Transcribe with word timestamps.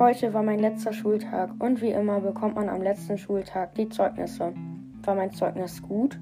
Heute 0.00 0.32
war 0.32 0.42
mein 0.42 0.60
letzter 0.60 0.94
Schultag 0.94 1.50
und 1.58 1.82
wie 1.82 1.90
immer 1.90 2.20
bekommt 2.20 2.54
man 2.54 2.70
am 2.70 2.80
letzten 2.80 3.18
Schultag 3.18 3.74
die 3.74 3.90
Zeugnisse. 3.90 4.54
War 5.02 5.14
mein 5.14 5.30
Zeugnis 5.30 5.82
gut? 5.82 6.18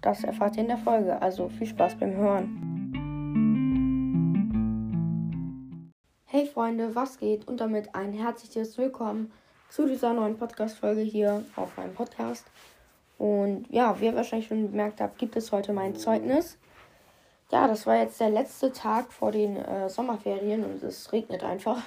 Das 0.00 0.24
erfahrt 0.24 0.56
ihr 0.56 0.62
in 0.62 0.68
der 0.68 0.78
Folge, 0.78 1.20
also 1.20 1.50
viel 1.50 1.66
Spaß 1.66 1.96
beim 1.96 2.16
Hören. 2.16 2.48
Hey 6.24 6.46
Freunde, 6.46 6.94
was 6.94 7.18
geht? 7.18 7.46
Und 7.46 7.60
damit 7.60 7.94
ein 7.94 8.14
herzliches 8.14 8.78
Willkommen 8.78 9.30
zu 9.68 9.86
dieser 9.86 10.14
neuen 10.14 10.38
Podcast-Folge 10.38 11.02
hier 11.02 11.44
auf 11.54 11.76
meinem 11.76 11.92
Podcast. 11.92 12.46
Und 13.18 13.66
ja, 13.68 14.00
wie 14.00 14.06
ihr 14.06 14.16
wahrscheinlich 14.16 14.48
schon 14.48 14.70
bemerkt 14.70 15.02
habt, 15.02 15.18
gibt 15.18 15.36
es 15.36 15.52
heute 15.52 15.74
mein 15.74 15.96
Zeugnis. 15.96 16.56
Ja, 17.52 17.68
das 17.68 17.86
war 17.86 17.96
jetzt 17.96 18.20
der 18.20 18.30
letzte 18.30 18.72
Tag 18.72 19.12
vor 19.12 19.32
den 19.32 19.58
äh, 19.58 19.90
Sommerferien 19.90 20.64
und 20.64 20.82
es 20.82 21.12
regnet 21.12 21.44
einfach. 21.44 21.82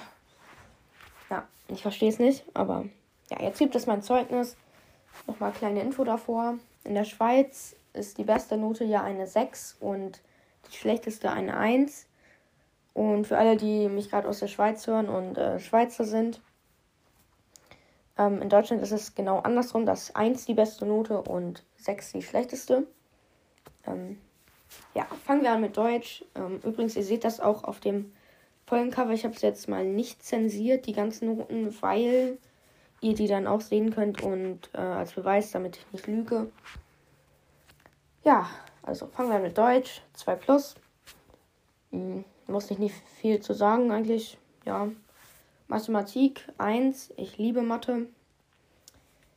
Ja, 1.32 1.48
ich 1.68 1.80
verstehe 1.80 2.10
es 2.10 2.18
nicht, 2.18 2.44
aber 2.52 2.84
ja, 3.30 3.40
jetzt 3.40 3.58
gibt 3.58 3.74
es 3.74 3.86
mein 3.86 4.02
Zeugnis. 4.02 4.54
Nochmal 5.26 5.52
kleine 5.52 5.80
Info 5.80 6.04
davor. 6.04 6.58
In 6.84 6.94
der 6.94 7.04
Schweiz 7.04 7.74
ist 7.94 8.18
die 8.18 8.24
beste 8.24 8.58
Note 8.58 8.84
ja 8.84 9.02
eine 9.02 9.26
6 9.26 9.78
und 9.80 10.20
die 10.68 10.76
schlechteste 10.76 11.30
eine 11.30 11.56
1. 11.56 12.06
Und 12.92 13.26
für 13.26 13.38
alle, 13.38 13.56
die 13.56 13.88
mich 13.88 14.10
gerade 14.10 14.28
aus 14.28 14.40
der 14.40 14.48
Schweiz 14.48 14.86
hören 14.86 15.08
und 15.08 15.38
äh, 15.38 15.58
Schweizer 15.58 16.04
sind, 16.04 16.42
ähm, 18.18 18.42
in 18.42 18.50
Deutschland 18.50 18.82
ist 18.82 18.92
es 18.92 19.14
genau 19.14 19.38
andersrum, 19.38 19.86
dass 19.86 20.14
1 20.14 20.44
die 20.44 20.52
beste 20.52 20.84
Note 20.84 21.22
und 21.22 21.64
6 21.78 22.12
die 22.12 22.22
schlechteste. 22.22 22.86
Ähm, 23.86 24.20
ja, 24.92 25.06
fangen 25.24 25.40
wir 25.40 25.52
an 25.52 25.62
mit 25.62 25.78
Deutsch. 25.78 26.26
Ähm, 26.34 26.60
übrigens, 26.62 26.94
ihr 26.94 27.04
seht 27.04 27.24
das 27.24 27.40
auch 27.40 27.64
auf 27.64 27.80
dem 27.80 28.12
Folgencover. 28.72 29.12
Ich 29.12 29.24
habe 29.24 29.34
es 29.34 29.42
jetzt 29.42 29.68
mal 29.68 29.84
nicht 29.84 30.22
zensiert, 30.24 30.86
die 30.86 30.94
ganzen 30.94 31.36
Noten, 31.36 31.76
weil 31.82 32.38
ihr 33.02 33.14
die 33.14 33.26
dann 33.26 33.46
auch 33.46 33.60
sehen 33.60 33.92
könnt 33.92 34.22
und 34.22 34.70
äh, 34.72 34.78
als 34.78 35.12
Beweis, 35.12 35.50
damit 35.50 35.76
ich 35.76 35.92
nicht 35.92 36.06
lüge. 36.06 36.50
Ja, 38.24 38.48
also 38.82 39.08
fangen 39.08 39.30
wir 39.30 39.40
mit 39.40 39.58
Deutsch. 39.58 40.00
2 40.14 40.36
plus. 40.36 40.76
Hm, 41.90 42.24
muss 42.46 42.70
ich 42.70 42.78
nicht 42.78 42.94
viel 43.20 43.40
zu 43.40 43.52
sagen 43.52 43.90
eigentlich. 43.90 44.38
Ja. 44.64 44.88
Mathematik 45.68 46.48
1. 46.56 47.12
Ich 47.18 47.36
liebe 47.36 47.60
Mathe. 47.60 48.06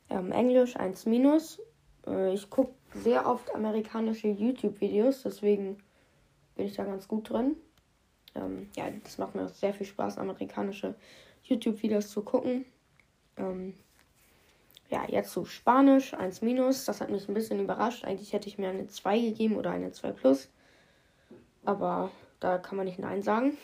Ähm, 0.08 0.32
Englisch 0.32 0.76
1 0.76 1.04
minus. 1.04 1.60
Äh, 2.06 2.32
ich 2.32 2.48
gucke 2.48 2.72
sehr 2.94 3.26
oft 3.26 3.54
amerikanische 3.54 4.28
YouTube-Videos, 4.28 5.24
deswegen 5.24 5.76
bin 6.54 6.64
ich 6.64 6.74
da 6.74 6.84
ganz 6.84 7.06
gut 7.06 7.28
drin. 7.28 7.56
Ähm, 8.36 8.68
ja, 8.76 8.90
das 9.02 9.18
macht 9.18 9.34
mir 9.34 9.44
auch 9.44 9.50
sehr 9.50 9.74
viel 9.74 9.86
Spaß, 9.86 10.18
amerikanische 10.18 10.94
YouTube-Videos 11.42 12.10
zu 12.10 12.22
gucken. 12.22 12.64
Ähm, 13.36 13.74
ja, 14.90 15.04
jetzt 15.08 15.32
zu 15.32 15.44
Spanisch, 15.44 16.14
1 16.14 16.42
minus. 16.42 16.84
Das 16.84 17.00
hat 17.00 17.10
mich 17.10 17.28
ein 17.28 17.34
bisschen 17.34 17.60
überrascht. 17.60 18.04
Eigentlich 18.04 18.32
hätte 18.32 18.48
ich 18.48 18.58
mir 18.58 18.68
eine 18.68 18.86
2 18.86 19.18
gegeben 19.18 19.56
oder 19.56 19.70
eine 19.70 19.92
2 19.92 20.12
plus. 20.12 20.48
Aber 21.64 22.10
da 22.40 22.58
kann 22.58 22.76
man 22.76 22.86
nicht 22.86 22.98
Nein 22.98 23.22
sagen. 23.22 23.56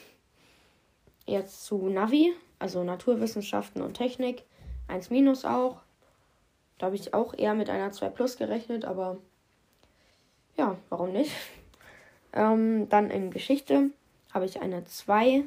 Jetzt 1.27 1.65
zu 1.65 1.89
Navi, 1.89 2.33
also 2.59 2.83
Naturwissenschaften 2.83 3.83
und 3.83 3.95
Technik. 3.95 4.45
1 4.89 5.11
minus 5.11 5.45
auch. 5.45 5.83
Da 6.79 6.87
habe 6.87 6.97
ich 6.97 7.15
auch 7.15 7.35
eher 7.35 7.55
mit 7.55 7.71
einer 7.71 7.93
2 7.93 8.09
plus 8.09 8.37
gerechnet, 8.37 8.85
aber 8.85 9.19
ja, 10.57 10.77
warum 10.89 11.13
nicht? 11.13 11.33
Ähm, 12.35 12.89
dann 12.89 13.11
in 13.11 13.31
Geschichte 13.31 13.91
habe 14.33 14.47
ich 14.47 14.61
eine 14.61 14.85
2. 14.85 15.45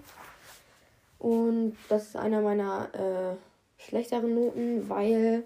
Und 1.19 1.75
das 1.89 2.07
ist 2.07 2.15
einer 2.15 2.41
meiner 2.41 2.89
äh, 2.93 3.81
schlechteren 3.81 4.35
Noten, 4.35 4.89
weil 4.89 5.43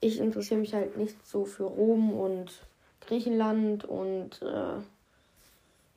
ich 0.00 0.20
interessiere 0.20 0.60
mich 0.60 0.74
halt 0.74 0.96
nicht 0.96 1.26
so 1.26 1.44
für 1.44 1.64
Rom 1.64 2.12
und 2.12 2.62
Griechenland 3.00 3.84
und 3.84 4.40
äh, 4.42 4.80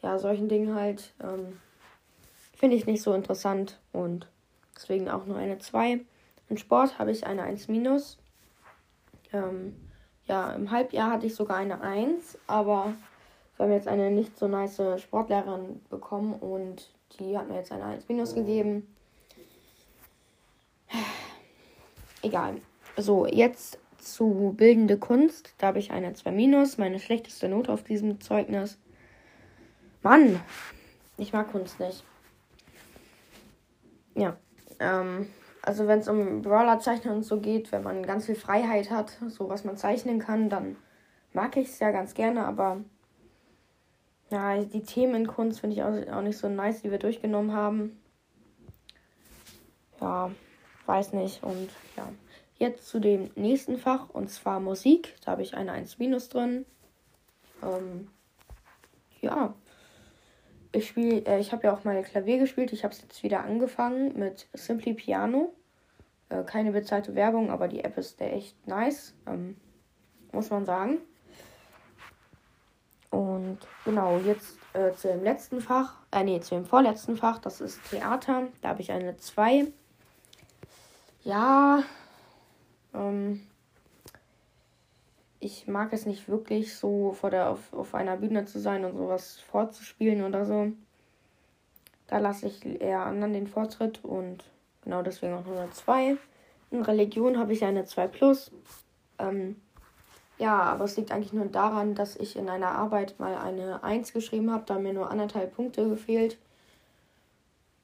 ja, 0.02 0.20
solchen 0.20 0.50
Dingen 0.50 0.76
halt. 0.76 1.14
Ähm, 1.22 1.60
Finde 2.56 2.76
ich 2.76 2.86
nicht 2.86 3.02
so 3.02 3.14
interessant 3.14 3.80
und 3.92 4.28
deswegen 4.76 5.10
auch 5.10 5.26
nur 5.26 5.38
eine 5.38 5.60
2. 5.60 6.02
In 6.50 6.58
Sport 6.58 7.00
habe 7.00 7.12
ich 7.12 7.26
eine 7.26 7.44
1 7.44 7.68
minus. 7.70 8.18
Ähm, 9.34 9.76
ja, 10.26 10.52
im 10.54 10.72
Halbjahr 10.72 11.12
hatte 11.12 11.28
ich 11.28 11.36
sogar 11.36 11.58
eine 11.58 11.82
1, 11.82 12.38
aber 12.48 12.94
wir 13.62 13.68
haben 13.68 13.74
jetzt 13.74 13.88
eine 13.88 14.10
nicht 14.10 14.40
so 14.40 14.48
nice 14.48 14.82
Sportlehrerin 14.98 15.82
bekommen 15.92 16.34
und 16.34 16.90
die 17.20 17.38
hat 17.38 17.48
mir 17.48 17.58
jetzt 17.58 17.72
eine 17.72 17.84
1 17.84 18.10
minus 18.10 18.34
gegeben. 18.34 18.88
Egal. 22.24 22.56
So, 22.98 23.28
jetzt 23.28 23.78
zu 24.00 24.56
bildende 24.58 24.98
Kunst. 24.98 25.54
Da 25.60 25.68
habe 25.68 25.78
ich 25.78 25.92
eine 25.92 26.14
2 26.14 26.32
minus, 26.32 26.80
meine 26.80 26.98
schlechteste 26.98 27.50
Note 27.50 27.72
auf 27.72 27.84
diesem 27.84 28.20
Zeugnis. 28.20 28.80
Mann, 30.02 30.42
ich 31.18 31.32
mag 31.32 31.52
Kunst 31.52 31.80
nicht. 31.80 32.04
Ja, 34.16 34.38
ähm, 34.80 35.30
also 35.62 35.86
wenn 35.86 36.00
es 36.00 36.08
um 36.08 36.42
Brawler-Zeichnen 36.42 37.14
und 37.14 37.24
so 37.24 37.40
geht, 37.40 37.72
wenn 37.72 37.84
man 37.84 38.02
ganz 38.02 38.26
viel 38.26 38.34
Freiheit 38.34 38.90
hat, 38.90 39.20
so 39.28 39.50
was 39.50 39.64
man 39.66 39.78
zeichnen 39.78 40.18
kann, 40.18 40.50
dann 40.50 40.78
mag 41.32 41.56
ich 41.58 41.68
es 41.68 41.78
ja 41.78 41.92
ganz 41.92 42.16
gerne, 42.16 42.44
aber 42.44 42.82
ja, 44.32 44.64
die 44.64 44.82
Themen 44.82 45.16
in 45.16 45.28
Kunst 45.28 45.60
finde 45.60 45.76
ich 45.76 45.84
auch, 45.84 46.18
auch 46.18 46.22
nicht 46.22 46.38
so 46.38 46.48
nice, 46.50 46.82
die 46.82 46.90
wir 46.90 47.00
durchgenommen 47.00 47.54
haben. 47.54 48.02
Ja, 50.00 50.32
weiß 50.86 51.14
nicht. 51.14 51.44
Und 51.44 51.70
ja, 51.98 52.08
jetzt 52.58 52.88
zu 52.88 53.00
dem 53.00 53.30
nächsten 53.36 53.78
Fach 53.78 54.10
und 54.10 54.30
zwar 54.30 54.60
Musik. 54.60 55.16
Da 55.24 55.32
habe 55.32 55.44
ich 55.44 55.56
eine 55.56 55.74
1 55.74 56.00
minus 56.00 56.30
drin. 56.30 56.66
Ähm, 57.62 58.08
ja, 59.20 59.54
ich 60.72 60.88
spiele, 60.88 61.26
äh, 61.26 61.40
ich 61.40 61.52
habe 61.52 61.64
ja 61.68 61.74
auch 61.74 61.84
mal 61.84 62.02
Klavier 62.02 62.40
gespielt. 62.40 62.72
Ich 62.72 62.86
habe 62.86 62.94
es 62.94 63.02
jetzt 63.02 63.24
wieder 63.24 63.44
angefangen 63.44 64.18
mit 64.18 64.48
Simply 64.54 64.94
Piano. 64.94 65.54
Äh, 66.30 66.44
keine 66.44 66.72
bezahlte 66.72 67.16
Werbung, 67.16 67.52
aber 67.52 67.68
die 67.68 67.84
App 67.84 67.98
ist 67.98 68.22
echt 68.22 68.66
nice, 68.66 69.14
ähm, 69.28 69.58
muss 70.32 70.50
man 70.50 70.66
sagen. 70.66 71.00
Und 73.12 73.60
genau, 73.84 74.18
jetzt 74.20 74.58
äh, 74.74 74.94
zu 74.94 75.10
dem 75.10 75.24
letzten 75.24 75.62
Fach, 75.62 75.96
äh, 76.12 76.24
nee, 76.24 76.40
zu 76.40 76.56
dem 76.56 76.66
vorletzten 76.66 77.18
Fach, 77.18 77.40
das 77.40 77.62
ist 77.62 77.80
Theater. 77.90 78.48
Da 78.62 78.70
habe 78.70 78.82
ich 78.82 78.92
eine 78.92 79.18
2. 79.18 79.68
Ja, 81.24 81.84
ähm, 82.94 83.46
ich 85.42 85.68
mag 85.68 85.92
es 85.92 86.06
nicht 86.06 86.30
wirklich 86.30 86.76
so 86.76 87.12
vor 87.12 87.30
der 87.30 87.50
auf, 87.50 87.74
auf 87.74 87.94
einer 87.96 88.18
Bühne 88.18 88.46
zu 88.46 88.60
sein 88.60 88.86
und 88.86 88.96
sowas 88.96 89.40
vorzuspielen 89.52 90.24
oder 90.24 90.46
so. 90.46 90.72
Da 92.08 92.20
lasse 92.20 92.48
ich 92.48 92.66
eher 92.82 93.06
anderen 93.06 93.34
den 93.34 93.48
Vortritt 93.48 94.04
und 94.04 94.44
genau 94.84 95.02
deswegen 95.02 95.34
auch 95.34 95.46
nur 95.46 95.60
eine 95.60 95.72
2. 95.72 96.18
In 96.72 96.82
Religion 96.82 97.38
habe 97.38 97.52
ich 97.52 97.66
eine 97.66 97.84
2 97.84 98.08
plus. 98.08 98.52
Ähm, 99.20 99.58
ja, 100.42 100.60
aber 100.60 100.86
es 100.86 100.98
liegt 100.98 101.12
eigentlich 101.12 101.34
nur 101.34 101.46
daran, 101.46 101.94
dass 101.94 102.16
ich 102.16 102.36
in 102.36 102.50
einer 102.50 102.72
Arbeit 102.72 103.20
mal 103.20 103.36
eine 103.36 103.84
1 103.84 104.12
geschrieben 104.12 104.52
habe, 104.52 104.64
da 104.66 104.80
mir 104.80 104.92
nur 104.92 105.12
anderthalb 105.12 105.56
Punkte 105.56 105.88
gefehlt. 105.88 106.40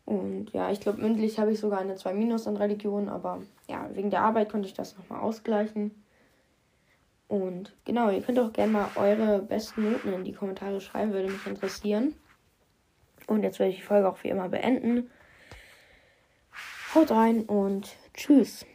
Und 0.05 0.51
ja, 0.53 0.71
ich 0.71 0.79
glaube, 0.79 0.99
mündlich 0.99 1.37
habe 1.37 1.51
ich 1.51 1.59
sogar 1.59 1.79
eine 1.79 1.97
2 1.97 2.15
minus 2.15 2.47
in 2.47 2.57
Religion, 2.57 3.09
aber 3.09 3.43
ja, 3.67 3.87
wegen 3.93 4.09
der 4.09 4.21
Arbeit 4.23 4.49
konnte 4.51 4.67
ich 4.67 4.73
das 4.73 4.97
nochmal 4.97 5.19
ausgleichen. 5.19 6.03
Und 7.27 7.75
genau, 7.85 8.09
ihr 8.09 8.23
könnt 8.23 8.39
auch 8.39 8.53
gerne 8.53 8.71
mal 8.71 8.89
eure 8.95 9.39
besten 9.39 9.91
Noten 9.91 10.13
in 10.13 10.23
die 10.23 10.33
Kommentare 10.33 10.81
schreiben, 10.81 11.13
würde 11.13 11.29
mich 11.29 11.45
interessieren. 11.45 12.15
Und 13.27 13.43
jetzt 13.43 13.59
werde 13.59 13.71
ich 13.71 13.77
die 13.77 13.85
Folge 13.85 14.09
auch 14.09 14.23
wie 14.23 14.29
immer 14.29 14.49
beenden. 14.49 15.11
Haut 16.95 17.11
rein 17.11 17.43
und 17.43 17.95
tschüss. 18.15 18.65